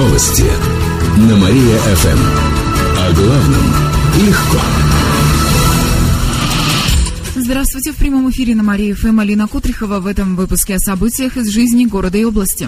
[0.00, 0.50] Новости
[1.28, 2.18] на Мария-ФМ.
[2.96, 3.64] О главном
[4.26, 4.58] легко.
[7.36, 7.92] Здравствуйте.
[7.92, 12.16] В прямом эфире на Мария-ФМ Алина Котрихова в этом выпуске о событиях из жизни города
[12.16, 12.66] и области.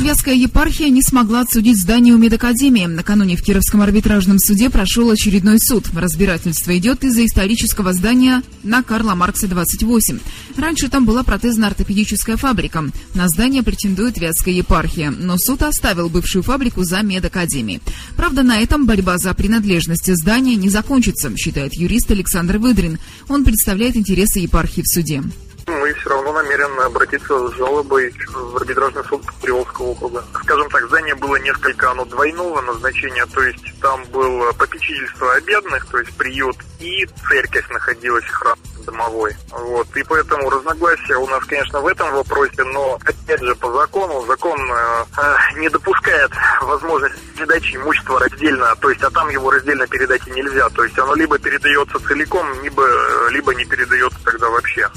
[0.00, 2.86] Вятская епархия не смогла отсудить здание у медакадемии.
[2.86, 5.88] Накануне в Кировском арбитражном суде прошел очередной суд.
[5.94, 10.18] Разбирательство идет из-за исторического здания на Карла Маркса 28.
[10.56, 12.86] Раньше там была протезно-ортопедическая фабрика.
[13.14, 17.82] На здание претендует Вятская епархия, но суд оставил бывшую фабрику за медакадемией.
[18.16, 22.98] Правда, на этом борьба за принадлежность здания не закончится, считает юрист Александр Выдрин.
[23.28, 25.22] Он представляет интересы епархии в суде
[25.66, 30.24] мы все равно намерены обратиться с жалобой в арбитражный суд Приволжского округа.
[30.42, 35.86] Скажем так, здание было несколько оно двойного назначения, то есть там было попечительство о бедных,
[35.86, 39.36] то есть приют, и церковь находилась, храм домовой.
[39.50, 39.86] Вот.
[39.96, 44.58] И поэтому разногласия у нас, конечно, в этом вопросе, но, опять же, по закону, закон
[44.58, 46.30] э, э, не допускает
[46.62, 50.68] возможности передачи имущества раздельно, то есть, а там его раздельно передать и нельзя.
[50.70, 52.86] То есть оно либо передается целиком, либо,
[53.30, 54.88] либо не передается тогда вообще.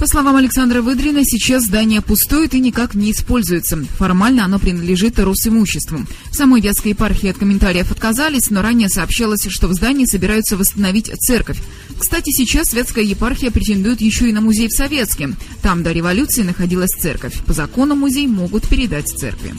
[0.00, 3.84] По словам Александра Выдрина, сейчас здание пустует и никак не используется.
[3.98, 6.06] Формально оно принадлежит Росимуществу.
[6.30, 11.12] В самой Вятской епархии от комментариев отказались, но ранее сообщалось, что в здании собираются восстановить
[11.18, 11.58] церковь.
[11.98, 15.32] Кстати, сейчас Вятская епархия претендует еще и на музей в Советске.
[15.60, 17.34] Там до революции находилась церковь.
[17.44, 19.52] По закону музей могут передать церкви.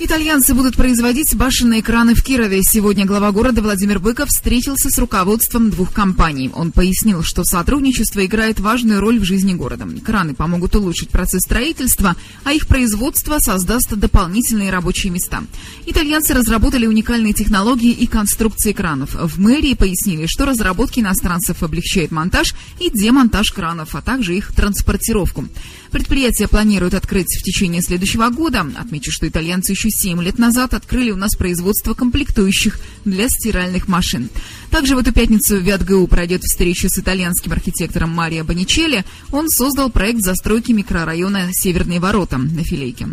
[0.00, 2.62] Итальянцы будут производить башенные краны в Кирове.
[2.62, 6.52] Сегодня глава города Владимир Быков встретился с руководством двух компаний.
[6.54, 9.88] Он пояснил, что сотрудничество играет важную роль в жизни города.
[10.06, 15.42] Краны помогут улучшить процесс строительства, а их производство создаст дополнительные рабочие места.
[15.84, 19.16] Итальянцы разработали уникальные технологии и конструкции кранов.
[19.16, 25.46] В мэрии пояснили, что разработки иностранцев облегчает монтаж и демонтаж кранов, а также их транспортировку.
[25.90, 28.66] Предприятие планируют открыть в течение следующего года.
[28.78, 34.28] Отмечу, что итальянцы еще 7 лет назад открыли у нас производство комплектующих для стиральных машин.
[34.70, 39.04] Также в эту пятницу в ВятГУ пройдет встреча с итальянским архитектором Марио Боничелли.
[39.32, 43.08] Он создал проект застройки микрорайона «Северные ворота» на Филейке.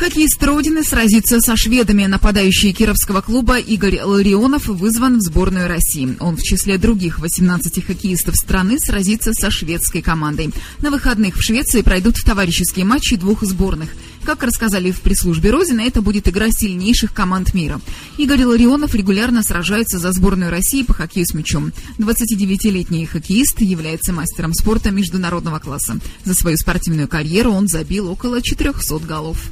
[0.00, 2.06] Хоккеист Родины сразится со шведами.
[2.06, 6.16] Нападающий кировского клуба Игорь Ларионов вызван в сборную России.
[6.20, 10.54] Он в числе других 18 хоккеистов страны сразится со шведской командой.
[10.78, 13.90] На выходных в Швеции пройдут товарищеские матчи двух сборных.
[14.24, 17.78] Как рассказали в пресс-службе Родины, это будет игра сильнейших команд мира.
[18.16, 21.72] Игорь Ларионов регулярно сражается за сборную России по хоккею с мячом.
[21.98, 25.98] 29-летний хоккеист является мастером спорта международного класса.
[26.24, 29.50] За свою спортивную карьеру он забил около 400 голов.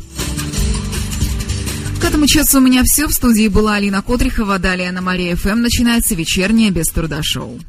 [2.01, 3.06] К этому часу у меня все.
[3.06, 4.59] В студии была Алина Котрихова.
[4.59, 7.61] Далее на Мария ФМ начинается вечернее без труда шоу.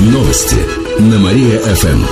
[0.00, 0.56] Новости
[0.98, 2.04] на Мария ФМ.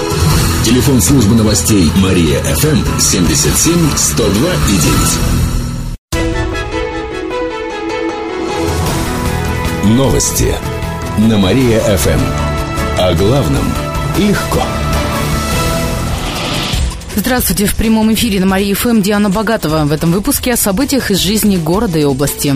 [0.64, 4.76] Телефон службы новостей Мария ФМ 77 102 и
[9.86, 9.96] 9.
[9.96, 10.54] Новости
[11.18, 12.20] на Мария ФМ.
[12.98, 13.64] О главном
[14.18, 14.62] легко.
[17.20, 17.66] Здравствуйте.
[17.66, 19.84] В прямом эфире на Марии ФМ Диана Богатова.
[19.84, 22.54] В этом выпуске о событиях из жизни города и области.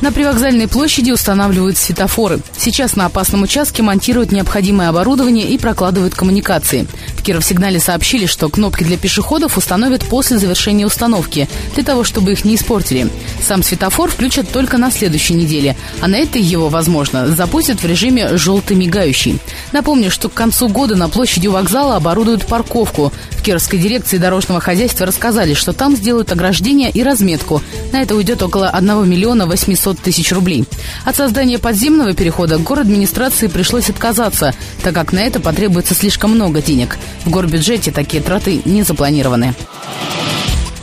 [0.00, 2.40] На привокзальной площади устанавливают светофоры.
[2.56, 6.86] Сейчас на опасном участке монтируют необходимое оборудование и прокладывают коммуникации.
[7.16, 12.44] В Кировсигнале сообщили, что кнопки для пешеходов установят после завершения установки, для того, чтобы их
[12.44, 13.08] не испортили.
[13.44, 18.36] Сам светофор включат только на следующей неделе, а на этой его, возможно, запустят в режиме
[18.36, 19.40] «желтый мигающий».
[19.72, 23.12] Напомню, что к концу года на площади вокзала оборудуют парковку.
[23.48, 27.62] Кировской дирекции дорожного хозяйства рассказали, что там сделают ограждение и разметку.
[27.92, 30.64] На это уйдет около 1 миллиона 800 500 тысяч рублей.
[31.04, 36.60] От создания подземного перехода город администрации пришлось отказаться, так как на это потребуется слишком много
[36.60, 36.98] денег.
[37.24, 39.54] В горбюджете такие траты не запланированы.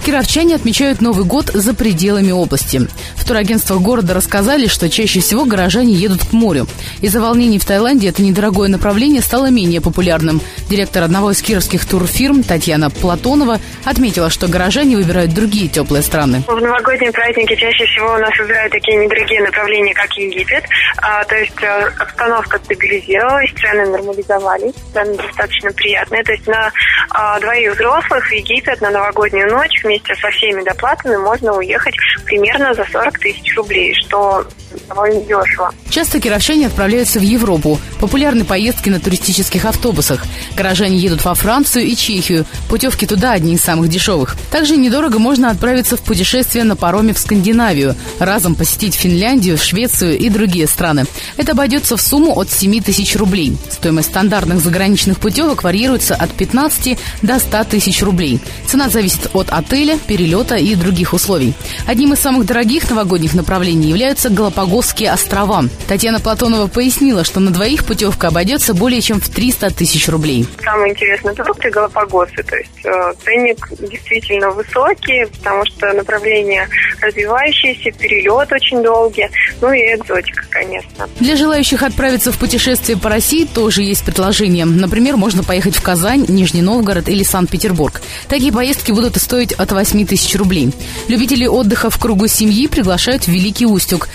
[0.06, 2.80] Кировчане отмечают Новый год за пределами области.
[3.16, 6.68] В турагентствах города рассказали, что чаще всего горожане едут к морю.
[7.02, 10.42] Из-за волнений в Таиланде это недорогое направление стало менее популярным.
[10.70, 16.44] Директор одного из кировских турфирм Татьяна Платонова отметила, что горожане выбирают другие теплые страны.
[16.46, 20.66] В новогодние праздники чаще всего у нас выбирают такие недорогие направления, как Египет.
[20.98, 26.24] А, то есть а, обстановка стабилизировалась, цены нормализовались, цены достаточно приятные.
[26.24, 26.72] То есть на
[27.10, 31.96] а, двоих взрослых в Египет на новогоднюю ночь вместе со всеми доплатами можно уехать
[32.26, 34.46] примерно за 40 тысяч рублей, что
[34.88, 35.72] довольно дешево.
[35.90, 37.80] Часто кировчане отправляются в Европу.
[38.00, 40.26] Популярны поездки на туристических автобусах.
[40.56, 42.46] Горожане едут во Францию и Чехию.
[42.70, 44.36] Путевки туда одни из самых дешевых.
[44.52, 50.30] Также недорого можно отправиться в путешествие на пароме в Скандинавию, разом посетить Финляндию, Швецию и
[50.30, 51.06] другие страны.
[51.38, 53.58] Это обойдется в сумму от 7 тысяч рублей.
[53.72, 58.40] Стоимость стандартных заграничных путевок варьируется от 15 до 100 тысяч рублей.
[58.68, 61.54] Цена зависит от отеля, перелета и других условий.
[61.86, 64.30] Одним из самых дорогих новогодних направлений являются
[64.76, 65.64] Галапагосские острова.
[65.88, 70.46] Татьяна Платонова пояснила, что на двоих путевка обойдется более чем в 300 тысяч рублей.
[70.62, 72.44] Самое интересное это и Галапагосы.
[72.44, 76.68] То есть э, ценник действительно высокий, потому что направление
[77.02, 79.28] развивающееся, перелет очень долгий,
[79.62, 81.08] ну и экзотика, конечно.
[81.22, 84.66] Для желающих отправиться в путешествие по России тоже есть предложения.
[84.66, 88.02] Например, можно поехать в Казань, Нижний Новгород или Санкт-Петербург.
[88.28, 90.74] Такие поездки будут стоить от 8 тысяч рублей.
[91.08, 94.10] Любители отдыха в кругу семьи приглашают в Великий Устюг.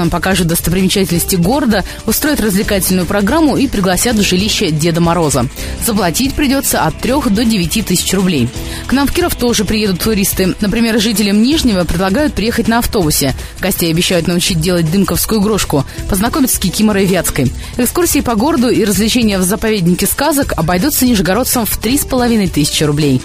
[0.00, 5.46] Кировчанам покажут достопримечательности города, устроят развлекательную программу и пригласят в жилище Деда Мороза.
[5.84, 8.48] Заплатить придется от 3 до 9 тысяч рублей.
[8.86, 10.54] К нам в Киров тоже приедут туристы.
[10.60, 13.34] Например, жителям Нижнего предлагают приехать на автобусе.
[13.60, 17.52] Гостей обещают научить делать дымковскую игрушку, познакомить с Кикиморой Вятской.
[17.76, 23.20] Экскурсии по городу и развлечения в заповеднике сказок обойдутся нижегородцам в 3,5 тысячи рублей.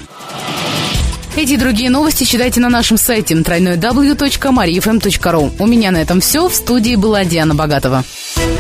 [1.37, 5.51] Эти и другие новости читайте на нашем сайте www.mariafm.ru.
[5.59, 6.47] У меня на этом все.
[6.47, 8.05] В студии была Диана Богатова.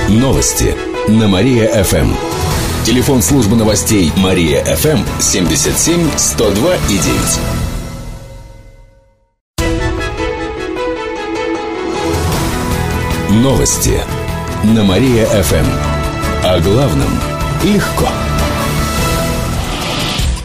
[0.09, 0.75] Новости
[1.07, 2.11] на Мария-ФМ.
[2.83, 6.99] Телефон службы новостей Мария-ФМ 77 102 и
[13.29, 13.41] 9.
[13.41, 14.01] Новости
[14.63, 15.65] на Мария-ФМ.
[16.43, 17.21] О главном
[17.63, 18.09] легко.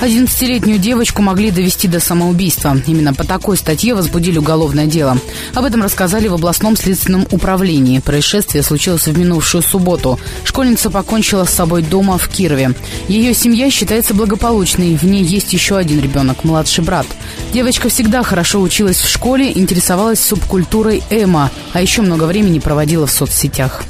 [0.00, 2.76] 11-летнюю девочку могли довести до самоубийства.
[2.86, 5.18] Именно по такой статье возбудили уголовное дело.
[5.54, 7.98] Об этом рассказали в областном следственном управлении.
[7.98, 10.20] Происшествие случилось в минувшую субботу.
[10.44, 12.74] Школьница покончила с собой дома в Кирове.
[13.08, 14.96] Ее семья считается благополучной.
[14.96, 17.06] В ней есть еще один ребенок, младший брат.
[17.52, 23.10] Девочка всегда хорошо училась в школе, интересовалась субкультурой эмо, а еще много времени проводила в
[23.10, 23.82] соцсетях.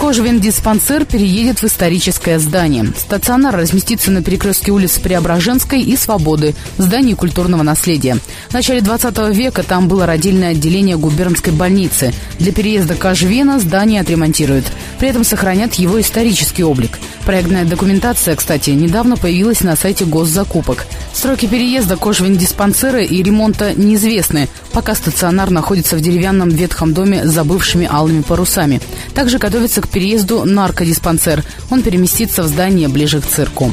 [0.00, 2.86] Кожвен-диспансер переедет в историческое здание.
[2.96, 8.16] Стационар разместится на перекрестке улиц Преображенской и Свободы, здании культурного наследия.
[8.48, 12.14] В начале 20 века там было родильное отделение губернской больницы.
[12.38, 14.64] Для переезда Кожвена здание отремонтируют.
[14.98, 16.98] При этом сохранят его исторический облик.
[17.30, 20.84] Проектная документация, кстати, недавно появилась на сайте госзакупок.
[21.12, 27.88] Сроки переезда Кожвен-диспансера и ремонта неизвестны, пока стационар находится в деревянном ветхом доме с забывшими
[27.88, 28.80] алыми парусами.
[29.14, 31.44] Также готовится к переезду наркодиспансер.
[31.70, 33.72] Он переместится в здание ближе к цирку.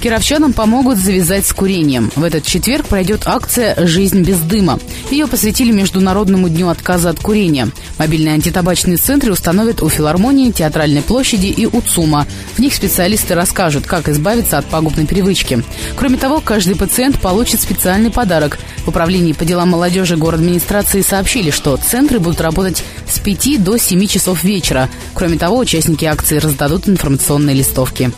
[0.00, 2.12] Кировчанам помогут завязать с курением.
[2.14, 4.78] В этот четверг пройдет акция «Жизнь без дыма».
[5.10, 7.68] Ее посвятили Международному дню отказа от курения.
[7.98, 12.28] Мобильные антитабачные центры установят у филармонии, театральной площади и у ЦУМа.
[12.54, 15.64] В них специалисты расскажут, как избавиться от пагубной привычки.
[15.96, 18.58] Кроме того, каждый пациент получит специальный подарок.
[18.84, 23.76] В управлении по делам молодежи город администрации сообщили, что центры будут работать с 5 до
[23.76, 24.88] 7 часов вечера.
[25.14, 28.12] Кроме того, участники акции раздадут информационные листовки.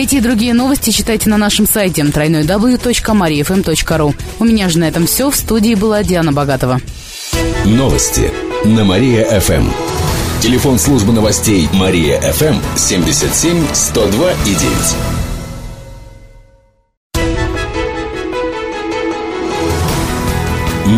[0.00, 4.14] Эти и другие новости читайте на нашем сайте www.mariafm.ru.
[4.38, 5.30] У меня же на этом все.
[5.30, 6.80] В студии была Диана Богатова.
[7.66, 8.32] Новости
[8.64, 9.68] на Мария-ФМ.
[10.40, 14.72] Телефон службы новостей Мария-ФМ 77 102 и 9.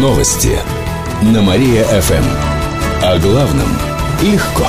[0.00, 0.56] Новости
[1.22, 2.24] на Мария-ФМ.
[3.02, 3.66] О главном
[4.22, 4.68] легко.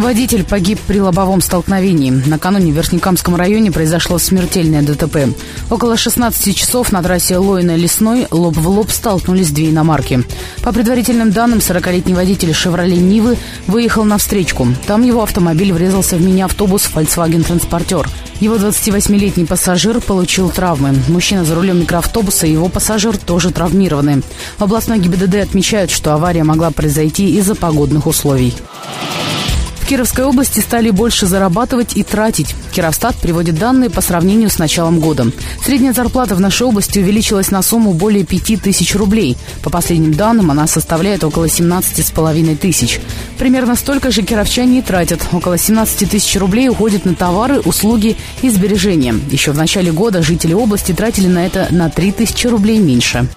[0.00, 2.10] Водитель погиб при лобовом столкновении.
[2.10, 5.28] Накануне в Верхнекамском районе произошло смертельное ДТП.
[5.68, 10.24] Около 16 часов на трассе Лойна-Лесной лоб в лоб столкнулись две иномарки.
[10.62, 14.68] По предварительным данным, 40-летний водитель «Шевроле Нивы» выехал на встречку.
[14.86, 18.08] Там его автомобиль врезался в мини-автобус Volkswagen Транспортер.
[18.40, 20.94] Его 28-летний пассажир получил травмы.
[21.08, 24.22] Мужчина за рулем микроавтобуса и его пассажир тоже травмированы.
[24.56, 28.54] В областной ГИБДД отмечают, что авария могла произойти из-за погодных условий.
[29.90, 32.54] Кировской области стали больше зарабатывать и тратить.
[32.70, 35.26] Кировстат приводит данные по сравнению с началом года.
[35.64, 39.36] Средняя зарплата в нашей области увеличилась на сумму более 5 тысяч рублей.
[39.64, 43.00] По последним данным, она составляет около 17,5 тысяч.
[43.36, 45.26] Примерно столько же кировчане и тратят.
[45.32, 49.16] Около 17 тысяч рублей уходит на товары, услуги и сбережения.
[49.28, 53.28] Еще в начале года жители области тратили на это на 3 тысячи рублей меньше.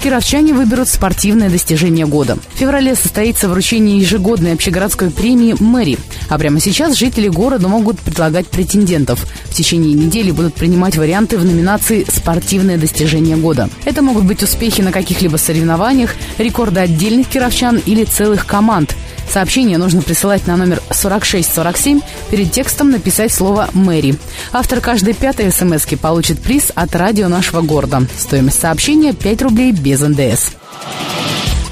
[0.00, 2.36] Кировчане выберут спортивное достижение года.
[2.54, 5.98] В феврале состоится вручение ежегодной общегородской премии «Мэри».
[6.28, 9.26] А прямо сейчас жители города могут предлагать претендентов.
[9.44, 13.68] В течение недели будут принимать варианты в номинации «Спортивное достижение года».
[13.84, 18.96] Это могут быть успехи на каких-либо соревнованиях, рекорды отдельных кировчан или целых команд–
[19.30, 24.16] Сообщение нужно присылать на номер 4647, перед текстом написать слово «Мэри».
[24.52, 28.02] Автор каждой пятой смс получит приз от радио нашего города.
[28.18, 30.50] Стоимость сообщения 5 рублей без НДС.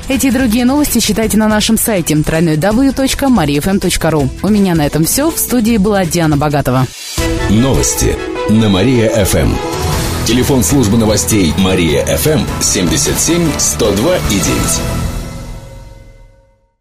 [0.08, 4.30] Эти и другие новости читайте на нашем сайте www.mariafm.ru.
[4.42, 5.30] У меня на этом все.
[5.30, 6.86] В студии была Диана Богатова.
[7.50, 8.16] Новости
[8.48, 9.52] на Мария-ФМ.
[10.26, 14.97] Телефон службы новостей Мария-ФМ 77 102 и 9.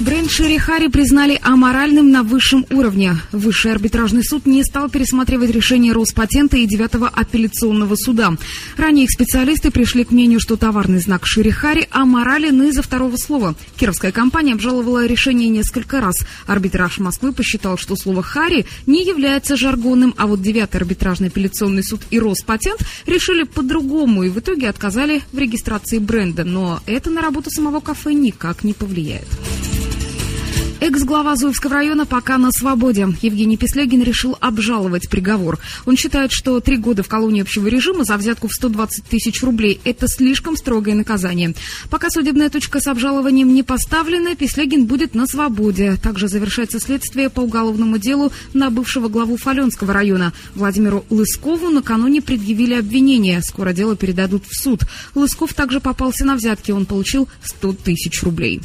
[0.00, 3.16] Бренд Шерихари признали аморальным на высшем уровне.
[3.32, 8.32] Высший арбитражный суд не стал пересматривать решение Роспатента и 9 апелляционного суда.
[8.78, 13.54] Ранее их специалисты пришли к мнению, что товарный знак Шерихари аморален из-за второго слова.
[13.76, 16.24] Кировская компания обжаловала решение несколько раз.
[16.46, 22.00] Арбитраж Москвы посчитал, что слово «хари» не является жаргонным, а вот 9 арбитражный апелляционный суд
[22.10, 26.44] и Роспатент решили по-другому и в итоге отказали в регистрации бренда.
[26.44, 29.28] Но это на работу самого кафе никак не повлияет.
[30.80, 33.06] Экс-глава Зуевского района пока на свободе.
[33.20, 35.58] Евгений Песлегин решил обжаловать приговор.
[35.84, 39.78] Он считает, что три года в колонии общего режима за взятку в 120 тысяч рублей–
[39.84, 41.54] это слишком строгое наказание.
[41.90, 45.96] Пока судебная точка с обжалованием не поставлена, Песлегин будет на свободе.
[46.02, 50.32] Также завершается следствие по уголовному делу на бывшего главу Фаленского района.
[50.54, 53.42] Владимиру Лыскову накануне предъявили обвинение.
[53.42, 54.80] Скоро дело передадут в суд.
[55.14, 56.72] Лысков также попался на взятки.
[56.72, 58.62] Он получил 100 тысяч рублей.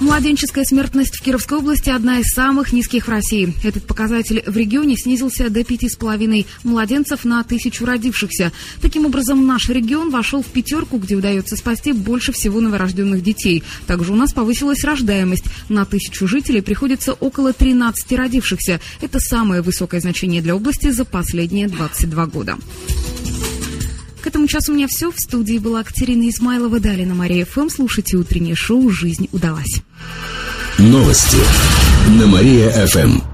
[0.00, 3.52] Младенческая смертность в Кировской области одна из самых низких в России.
[3.62, 8.50] Этот показатель в регионе снизился до пяти с половиной младенцев на тысячу родившихся.
[8.80, 13.62] Таким образом, наш регион вошел в пятерку, где удается спасти больше всего новорожденных детей.
[13.86, 15.44] Также у нас повысилась рождаемость.
[15.68, 18.80] На тысячу жителей приходится около 13 родившихся.
[19.02, 22.56] Это самое высокое значение для области за последние 22 года.
[24.22, 25.10] К этому часу у меня все.
[25.10, 26.78] В студии была Катерина Измайлова.
[26.78, 27.68] Далее на Мария ФМ.
[27.68, 29.82] Слушайте утреннее шоу «Жизнь удалась».
[30.78, 31.38] Новости
[32.18, 33.29] на Мария-ФМ.